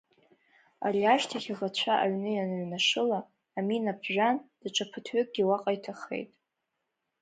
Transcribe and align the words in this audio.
Ари 0.85 1.01
ашьҭахь 1.13 1.49
аӷацәа 1.53 1.93
аҩны 2.03 2.29
ианыҩнашыла, 2.33 3.19
амина 3.57 3.93
ԥжәан, 3.99 4.37
даҽа 4.61 4.85
ԥыҭҩкгьы 4.91 5.43
уаҟа 5.49 5.71
иҭахеит. 5.77 6.31